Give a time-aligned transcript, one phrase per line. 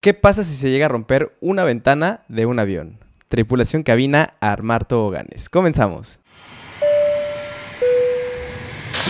[0.00, 2.98] ¿Qué pasa si se llega a romper una ventana de un avión?
[3.28, 5.50] Tripulación cabina a armar toboganes.
[5.50, 6.20] Comenzamos.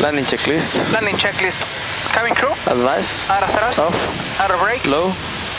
[0.01, 0.75] Landing checklist.
[0.91, 1.57] Landing checklist.
[2.13, 2.51] Cabin crew.
[2.67, 3.31] Advice.
[3.31, 3.79] Out of thrust.
[3.79, 4.41] Off.
[4.41, 4.85] Out of brake.
[4.85, 5.13] Low.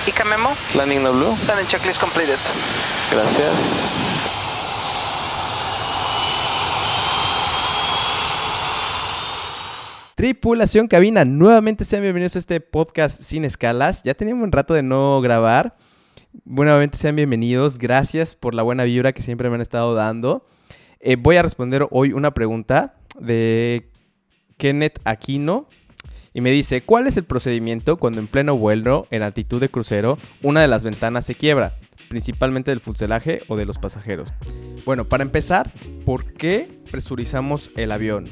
[0.05, 0.49] ICA memo.
[0.75, 1.37] Landing no blue.
[1.47, 2.37] Landing checklist completed.
[3.09, 4.20] Gracias.
[10.21, 14.03] Tripulación cabina, nuevamente sean bienvenidos a este podcast sin escalas.
[14.03, 15.75] Ya teníamos un rato de no grabar.
[16.45, 17.79] Nuevamente sean bienvenidos.
[17.79, 20.45] Gracias por la buena vibra que siempre me han estado dando.
[20.99, 23.89] Eh, voy a responder hoy una pregunta de
[24.57, 25.65] Kenneth Aquino.
[26.35, 30.19] Y me dice, ¿cuál es el procedimiento cuando en pleno vuelo, en altitud de crucero,
[30.43, 31.79] una de las ventanas se quiebra?
[32.09, 34.29] Principalmente del fuselaje o de los pasajeros.
[34.85, 35.71] Bueno, para empezar,
[36.05, 38.25] ¿por qué presurizamos el avión?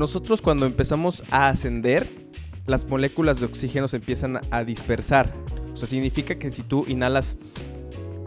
[0.00, 2.08] Nosotros cuando empezamos a ascender,
[2.66, 5.30] las moléculas de oxígeno se empiezan a dispersar.
[5.74, 7.36] O sea, significa que si tú inhalas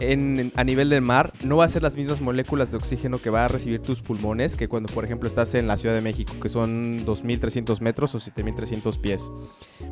[0.00, 3.30] en, a nivel del mar, no va a ser las mismas moléculas de oxígeno que
[3.30, 6.34] va a recibir tus pulmones que cuando, por ejemplo, estás en la Ciudad de México,
[6.40, 9.32] que son 2.300 metros o 7.300 pies.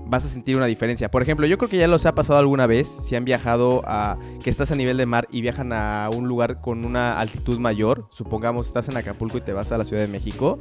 [0.06, 1.10] Vas a sentir una diferencia.
[1.10, 4.18] Por ejemplo, yo creo que ya los ha pasado alguna vez, si han viajado a
[4.42, 8.08] que estás a nivel de mar y viajan a un lugar con una altitud mayor,
[8.10, 10.58] supongamos estás en Acapulco y te vas a la Ciudad de México.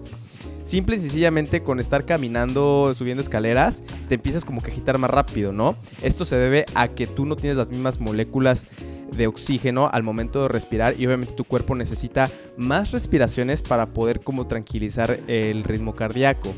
[0.63, 5.51] Simple y sencillamente con estar caminando, subiendo escaleras, te empiezas como que agitar más rápido,
[5.51, 5.75] ¿no?
[6.03, 8.67] Esto se debe a que tú no tienes las mismas moléculas
[9.15, 14.21] de oxígeno al momento de respirar y obviamente tu cuerpo necesita más respiraciones para poder
[14.21, 16.53] como tranquilizar el ritmo cardíaco.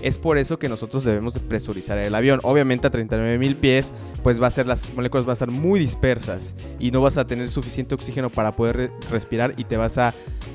[0.00, 2.40] Es por eso que nosotros debemos de presurizar el avión.
[2.42, 5.78] Obviamente a 39 mil pies, pues va a ser las moléculas van a estar muy
[5.78, 9.98] dispersas y no vas a tener suficiente oxígeno para poder re respirar y te vas
[9.98, 10.12] a,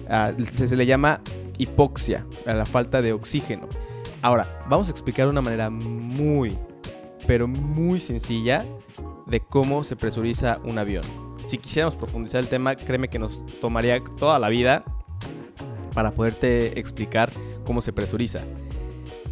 [0.09, 1.21] a se, se le llama
[1.57, 3.67] hipoxia, a la falta de oxígeno.
[4.21, 6.57] Ahora, vamos a explicar de una manera muy,
[7.25, 8.65] pero muy sencilla
[9.27, 11.26] de cómo se presuriza un avión.
[11.47, 14.83] Si quisiéramos profundizar el tema, créeme que nos tomaría toda la vida
[15.93, 17.31] para poderte explicar
[17.63, 18.41] cómo se presuriza.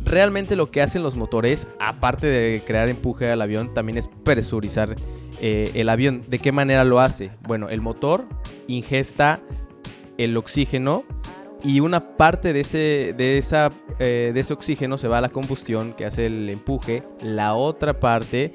[0.06, 4.96] Realmente lo que hacen los motores, aparte de crear empuje al avión, también es presurizar
[5.42, 6.24] eh, el avión.
[6.30, 7.32] ¿De qué manera lo hace?
[7.42, 8.24] Bueno, el motor
[8.68, 9.42] ingesta
[10.18, 11.04] el oxígeno
[11.66, 15.30] y una parte de ese, de, esa, eh, de ese oxígeno se va a la
[15.30, 17.04] combustión que hace el empuje.
[17.22, 18.54] La otra parte,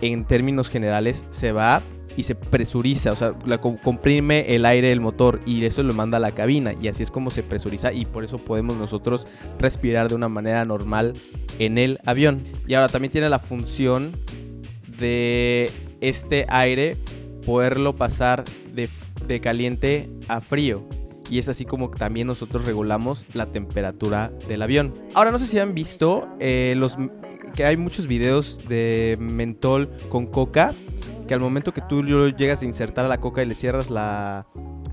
[0.00, 1.82] en términos generales, se va
[2.16, 6.16] y se presuriza, o sea, la comprime el aire del motor y eso lo manda
[6.16, 9.28] a la cabina y así es como se presuriza y por eso podemos nosotros
[9.58, 11.12] respirar de una manera normal
[11.58, 12.42] en el avión.
[12.66, 14.12] Y ahora también tiene la función
[14.98, 16.96] de este aire
[17.44, 18.44] poderlo pasar
[18.74, 18.88] de,
[19.26, 20.86] de caliente a frío
[21.30, 24.94] y es así como también nosotros regulamos la temperatura del avión.
[25.14, 26.96] Ahora no sé si han visto eh, los
[27.54, 30.74] que hay muchos videos de mentol con coca
[31.26, 34.46] que al momento que tú llegas a insertar a la coca y le cierras la,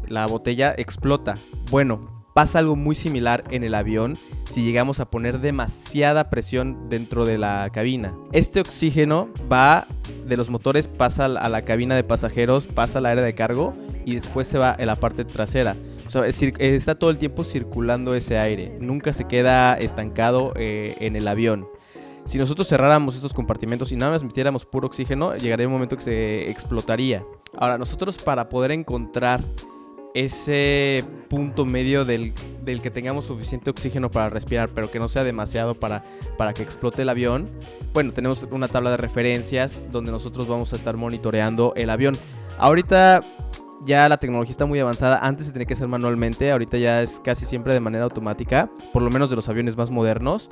[0.07, 1.37] la botella explota.
[1.69, 4.17] Bueno, pasa algo muy similar en el avión
[4.49, 8.13] si llegamos a poner demasiada presión dentro de la cabina.
[8.31, 9.87] Este oxígeno va
[10.25, 13.73] de los motores, pasa a la cabina de pasajeros, pasa al área de cargo
[14.05, 15.75] y después se va en la parte trasera.
[16.05, 20.95] O sea, es, está todo el tiempo circulando ese aire, nunca se queda estancado eh,
[20.99, 21.67] en el avión.
[22.25, 26.03] Si nosotros cerráramos estos compartimentos y nada más metiéramos puro oxígeno, llegaría un momento que
[26.03, 27.23] se explotaría.
[27.57, 29.41] Ahora, nosotros para poder encontrar
[30.13, 32.33] ese punto medio del,
[32.63, 36.03] del, que tengamos suficiente oxígeno para respirar, pero que no sea demasiado para,
[36.37, 37.49] para que explote el avión.
[37.93, 42.15] Bueno, tenemos una tabla de referencias donde nosotros vamos a estar monitoreando el avión.
[42.57, 43.21] Ahorita
[43.85, 45.19] ya la tecnología está muy avanzada.
[45.19, 49.01] Antes se tenía que hacer manualmente, ahorita ya es casi siempre de manera automática, por
[49.01, 50.49] lo menos de los aviones más modernos.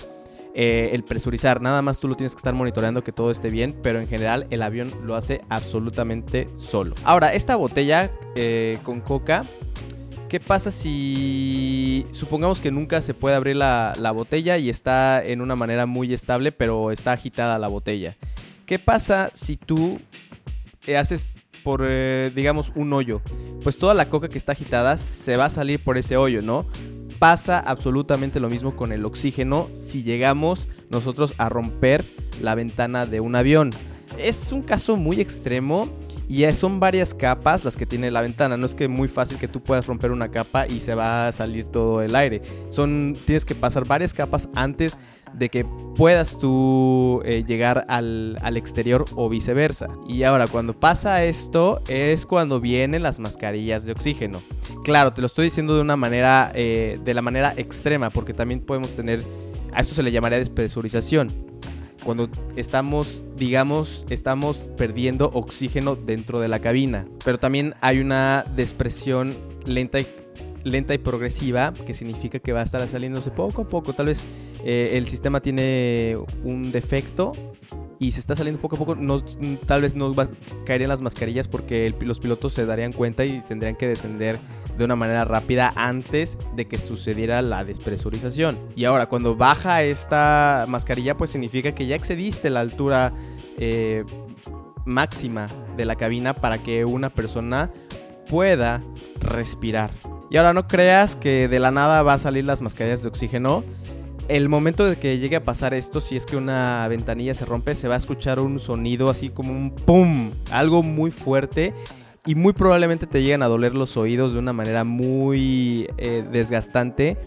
[0.53, 3.75] Eh, el presurizar, nada más tú lo tienes que estar monitoreando que todo esté bien,
[3.81, 6.95] pero en general el avión lo hace absolutamente solo.
[7.03, 9.43] Ahora, esta botella eh, con coca,
[10.27, 15.39] ¿qué pasa si supongamos que nunca se puede abrir la, la botella y está en
[15.39, 18.17] una manera muy estable, pero está agitada la botella?
[18.65, 19.99] ¿Qué pasa si tú
[20.85, 21.87] eh, haces por,
[22.33, 23.21] digamos, un hoyo?
[23.63, 26.65] Pues toda la coca que está agitada se va a salir por ese hoyo, ¿no?
[27.21, 32.03] Pasa absolutamente lo mismo con el oxígeno si llegamos nosotros a romper
[32.41, 33.69] la ventana de un avión.
[34.17, 35.87] Es un caso muy extremo
[36.27, 38.57] y son varias capas las que tiene la ventana.
[38.57, 41.31] No es que muy fácil que tú puedas romper una capa y se va a
[41.31, 42.41] salir todo el aire.
[42.69, 44.97] Son, tienes que pasar varias capas antes
[45.33, 49.87] de que puedas tú eh, llegar al, al, exterior o viceversa.
[50.07, 54.41] Y ahora, cuando pasa esto, es cuando vienen las mascarillas de oxígeno.
[54.83, 58.61] Claro, te lo estoy diciendo de una manera, eh, de la manera extrema, porque también
[58.61, 59.23] podemos tener,
[59.73, 61.29] a esto se le llamaría despresurización.
[62.03, 67.05] cuando estamos, digamos, estamos perdiendo oxígeno dentro de la cabina.
[67.23, 69.35] Pero también hay una despresión
[69.65, 70.07] lenta y,
[70.63, 73.93] lenta y progresiva, que significa que va a estar saliéndose poco a poco.
[73.93, 74.23] Tal vez
[74.63, 77.31] eh, el sistema tiene un defecto
[77.99, 78.95] y se está saliendo poco a poco.
[78.95, 79.23] No,
[79.67, 80.29] tal vez no va a
[80.65, 84.39] caer en las mascarillas porque los pilotos se darían cuenta y tendrían que descender
[84.77, 88.57] de una manera rápida antes de que sucediera la despresurización.
[88.75, 93.13] Y ahora, cuando baja esta mascarilla, pues significa que ya excediste la altura
[93.59, 94.03] eh,
[94.85, 95.47] máxima
[95.77, 97.71] de la cabina para que una persona
[98.29, 98.83] pueda
[99.19, 99.91] respirar.
[100.31, 103.65] Y ahora no creas que de la nada va a salir las mascarillas de oxígeno.
[104.29, 107.75] El momento de que llegue a pasar esto, si es que una ventanilla se rompe,
[107.75, 111.73] se va a escuchar un sonido así como un pum, algo muy fuerte
[112.25, 117.17] y muy probablemente te lleguen a doler los oídos de una manera muy eh, desgastante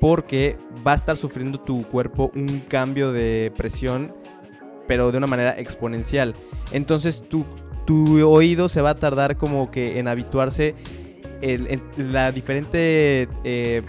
[0.00, 0.56] porque
[0.86, 4.14] va a estar sufriendo tu cuerpo un cambio de presión
[4.88, 6.34] pero de una manera exponencial.
[6.72, 7.44] Entonces tu,
[7.84, 10.74] tu oído se va a tardar como que en habituarse
[11.96, 13.82] la diferente, eh,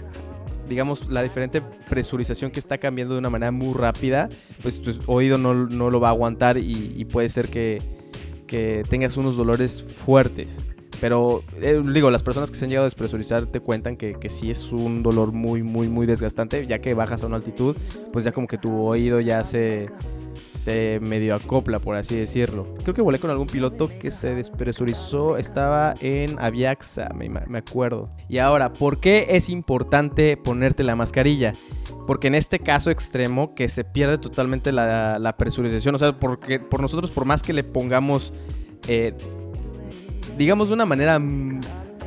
[0.68, 4.28] digamos, la diferente presurización que está cambiando de una manera muy rápida,
[4.62, 7.78] pues tu oído no, no lo va a aguantar y, y puede ser que,
[8.46, 10.64] que tengas unos dolores fuertes.
[11.00, 14.28] Pero eh, digo, las personas que se han llegado a despresurizar te cuentan que, que
[14.28, 17.76] sí es un dolor muy, muy, muy desgastante, ya que bajas a una altitud,
[18.12, 19.86] pues ya como que tu oído ya se,
[20.48, 22.72] se medio acopla, por así decirlo.
[22.82, 28.10] Creo que volé con algún piloto que se despresurizó, estaba en Aviaxa, me, me acuerdo.
[28.28, 31.52] Y ahora, ¿por qué es importante ponerte la mascarilla?
[32.06, 36.58] Porque en este caso extremo, que se pierde totalmente la, la presurización, o sea, porque
[36.58, 38.32] por nosotros, por más que le pongamos...
[38.86, 39.14] Eh,
[40.38, 41.60] digamos de una manera mm,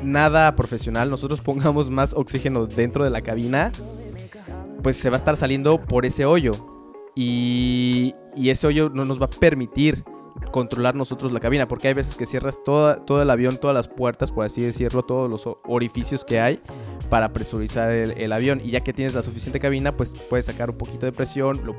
[0.03, 3.71] nada profesional, nosotros pongamos más oxígeno dentro de la cabina,
[4.81, 6.70] pues se va a estar saliendo por ese hoyo.
[7.15, 10.03] Y, ese hoyo no nos va a permitir
[10.51, 13.87] controlar nosotros la cabina, porque hay veces que cierras toda, todo el avión, todas las
[13.87, 16.61] puertas, por así decirlo, todos los orificios que hay
[17.09, 18.61] para presurizar el, avión.
[18.63, 21.75] Y ya que tienes la suficiente cabina, pues puedes sacar un poquito de presión, lo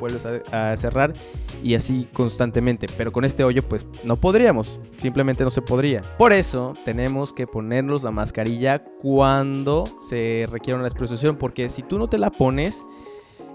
[0.52, 1.14] a cerrar
[1.62, 2.86] y así constantemente.
[2.98, 6.02] Pero con este hoyo, pues no podríamos, simplemente no se podría.
[6.18, 11.98] Por eso tenemos que ponernos la mascarilla cuando se requiere una presurización, porque si tú
[11.98, 12.86] no te la pones,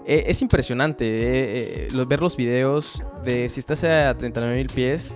[0.08, 5.14] eh, es impresionante eh, eh, ver los videos de si estás a 39 mil pies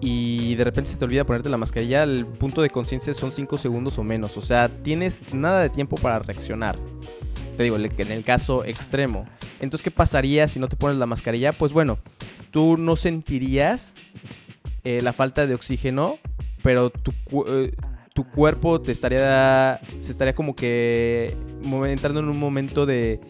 [0.00, 3.58] y de repente se te olvida ponerte la mascarilla, el punto de conciencia son 5
[3.58, 4.36] segundos o menos.
[4.36, 6.78] O sea, tienes nada de tiempo para reaccionar.
[7.56, 9.26] Te digo, en el caso extremo.
[9.58, 11.52] Entonces, ¿qué pasaría si no te pones la mascarilla?
[11.52, 11.98] Pues bueno,
[12.52, 13.94] tú no sentirías
[14.84, 16.18] eh, la falta de oxígeno,
[16.62, 17.12] pero tu,
[18.14, 21.36] tu cuerpo te estaría, se estaría como que
[21.88, 23.20] entrando en un momento de,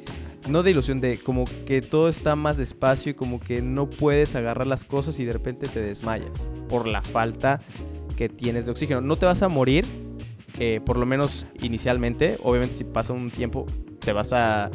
[0.49, 4.35] no de ilusión, de como que todo está más despacio y como que no puedes
[4.35, 7.61] agarrar las cosas y de repente te desmayas por la falta
[8.17, 9.01] que tienes de oxígeno.
[9.01, 9.85] No te vas a morir,
[10.59, 12.37] eh, por lo menos inicialmente.
[12.43, 13.67] Obviamente si pasa un tiempo
[14.01, 14.71] te vas a...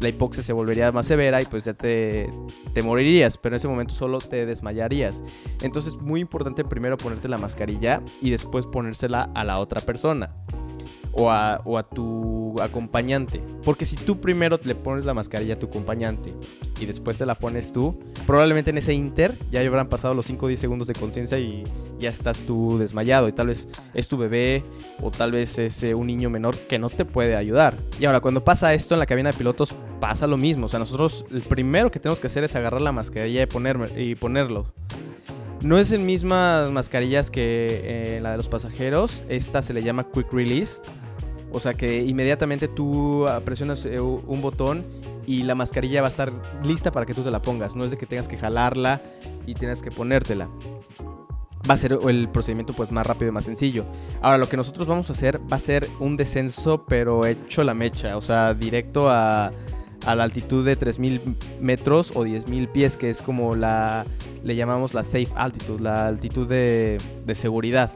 [0.00, 2.30] La hipoxia se volvería más severa y pues ya te,
[2.72, 5.24] te morirías, pero en ese momento solo te desmayarías.
[5.60, 10.30] Entonces muy importante primero ponerte la mascarilla y después ponérsela a la otra persona
[11.12, 13.42] o a, o a tu acompañante.
[13.64, 16.34] Porque si tú primero le pones la mascarilla a tu acompañante
[16.80, 20.46] y después te la pones tú, probablemente en ese inter ya habrán pasado los 5
[20.46, 21.64] o 10 segundos de conciencia y
[21.98, 23.28] ya estás tú desmayado.
[23.28, 24.64] Y tal vez es tu bebé
[25.02, 27.74] o tal vez es eh, un niño menor que no te puede ayudar.
[28.00, 30.66] Y ahora, cuando pasa esto en la cabina de pilotos, pasa lo mismo.
[30.66, 33.86] O sea, nosotros el primero que tenemos que hacer es agarrar la mascarilla y, ponerme,
[33.96, 34.72] y ponerlo.
[35.62, 39.24] No es en mismas mascarillas que eh, la de los pasajeros.
[39.28, 40.82] Esta se le llama Quick Release.
[41.50, 44.84] O sea que inmediatamente tú presionas eh, un botón
[45.26, 47.74] y la mascarilla va a estar lista para que tú te la pongas.
[47.74, 49.00] No es de que tengas que jalarla
[49.46, 50.48] y tengas que ponértela.
[51.68, 53.84] Va a ser el procedimiento pues más rápido y más sencillo.
[54.22, 57.74] Ahora lo que nosotros vamos a hacer va a ser un descenso pero hecho la
[57.74, 58.16] mecha.
[58.16, 59.52] O sea, directo a,
[60.06, 61.20] a la altitud de 3.000
[61.60, 64.06] metros o 10.000 pies, que es como la,
[64.44, 67.92] le llamamos la safe altitude, la altitud de, de seguridad.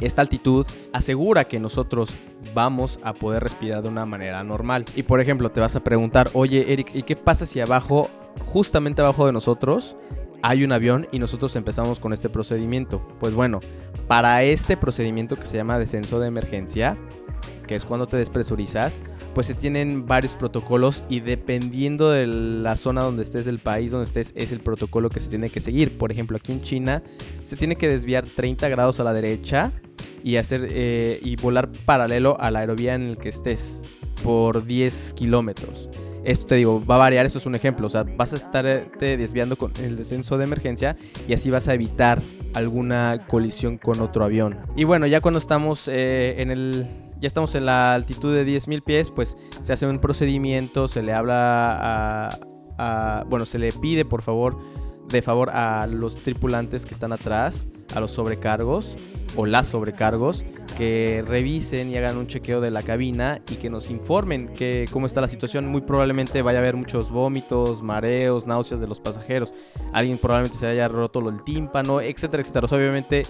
[0.00, 2.10] Esta altitud asegura que nosotros
[2.54, 4.84] vamos a poder respirar de una manera normal.
[4.94, 8.08] Y por ejemplo, te vas a preguntar, oye Eric, ¿y qué pasa si abajo,
[8.44, 9.96] justamente abajo de nosotros,
[10.42, 13.06] hay un avión y nosotros empezamos con este procedimiento?
[13.20, 13.60] Pues bueno,
[14.06, 16.96] para este procedimiento que se llama descenso de emergencia,
[17.66, 18.98] que es cuando te despresurizas,
[19.34, 24.04] pues se tienen varios protocolos y dependiendo de la zona donde estés, del país donde
[24.04, 25.96] estés, es el protocolo que se tiene que seguir.
[25.96, 27.02] Por ejemplo, aquí en China
[27.44, 29.72] se tiene que desviar 30 grados a la derecha
[30.24, 33.82] y hacer eh, y volar paralelo a la aerovía en el que estés
[34.24, 35.88] por 10 kilómetros.
[36.24, 37.86] Esto te digo, va a variar, esto es un ejemplo.
[37.86, 40.96] O sea, vas a estarte desviando con el descenso de emergencia
[41.26, 42.20] y así vas a evitar
[42.54, 44.56] alguna colisión con otro avión.
[44.76, 46.86] Y bueno, ya cuando estamos eh, en el
[47.20, 51.12] ya estamos en la altitud de 10.000 pies, pues se hace un procedimiento, se le
[51.12, 52.38] habla a,
[52.78, 54.56] a, bueno, se le pide por favor,
[55.08, 58.96] de favor a los tripulantes que están atrás, a los sobrecargos
[59.36, 60.44] o las sobrecargos,
[60.76, 65.06] que revisen y hagan un chequeo de la cabina y que nos informen que cómo
[65.06, 65.66] está la situación.
[65.66, 69.52] Muy probablemente vaya a haber muchos vómitos, mareos, náuseas de los pasajeros.
[69.92, 72.64] Alguien probablemente se haya roto el tímpano, etcétera, etcétera.
[72.66, 73.26] O sea, obviamente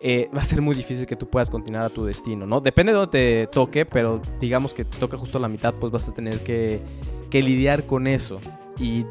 [0.00, 2.60] eh, va a ser muy difícil que tú puedas continuar a tu destino, ¿no?
[2.60, 5.92] Depende de dónde te toque, pero digamos que te toca justo a la mitad, pues
[5.92, 6.80] vas a tener que,
[7.30, 8.38] que lidiar con eso.
[8.78, 9.04] Y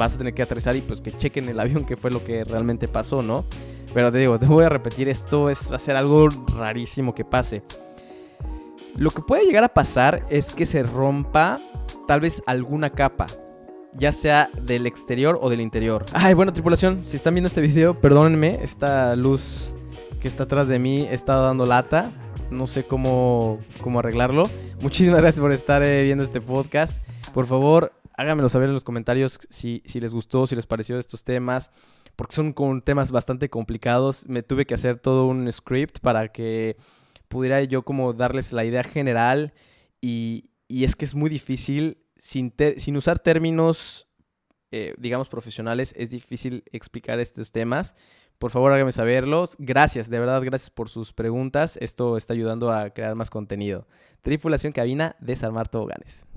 [0.00, 2.42] vas a tener que aterrizar y pues que chequen el avión que fue lo que
[2.42, 3.44] realmente pasó, ¿no?
[3.92, 7.22] Pero te digo, te voy a repetir, esto es, va a ser algo rarísimo que
[7.22, 7.62] pase.
[8.96, 11.60] Lo que puede llegar a pasar es que se rompa
[12.08, 13.26] tal vez alguna capa,
[13.92, 16.06] ya sea del exterior o del interior.
[16.14, 19.74] Ay, bueno, tripulación, si están viendo este video, perdónenme, esta luz
[20.22, 22.10] que está atrás de mí está dando lata.
[22.50, 24.44] No sé cómo, cómo arreglarlo.
[24.80, 26.96] Muchísimas gracias por estar eh, viendo este podcast.
[27.32, 31.24] Por favor, háganmelo saber en los comentarios si, si les gustó, si les pareció estos
[31.24, 31.70] temas
[32.16, 34.28] porque son con temas bastante complicados.
[34.28, 36.76] Me tuve que hacer todo un script para que
[37.28, 39.54] pudiera yo como darles la idea general
[40.02, 44.06] y, y es que es muy difícil, sin, sin usar términos,
[44.70, 47.94] eh, digamos, profesionales, es difícil explicar estos temas.
[48.38, 49.56] Por favor, háganme saberlos.
[49.58, 51.78] Gracias, de verdad, gracias por sus preguntas.
[51.78, 53.86] Esto está ayudando a crear más contenido.
[54.20, 56.26] Tripulación cabina, desarmar toboganes.